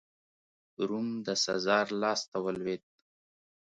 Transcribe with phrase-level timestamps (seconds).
[0.89, 2.83] روم د سزار لاسته ولوېد.